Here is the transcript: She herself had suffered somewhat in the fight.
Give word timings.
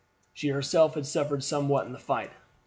She 0.33 0.47
herself 0.47 0.95
had 0.95 1.05
suffered 1.05 1.43
somewhat 1.43 1.85
in 1.85 1.93
the 1.93 1.99
fight. 1.99 2.31